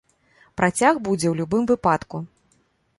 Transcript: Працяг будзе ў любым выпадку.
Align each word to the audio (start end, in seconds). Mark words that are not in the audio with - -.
Працяг 0.61 0.93
будзе 1.09 1.27
ў 1.29 1.33
любым 1.45 1.63
выпадку. 1.75 2.17